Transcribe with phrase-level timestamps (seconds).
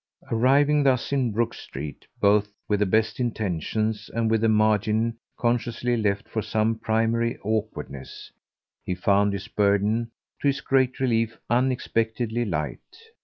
[0.31, 5.95] Arriving thus in Brook Street both with the best intentions and with a margin consciously
[5.95, 8.31] left for some primary awkwardness,
[8.83, 10.09] he found his burden,
[10.41, 12.89] to his great relief, unexpectedly light.